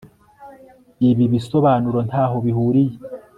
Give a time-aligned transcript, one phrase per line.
[1.09, 2.95] Ibi bisobanuro ntaho bihuriye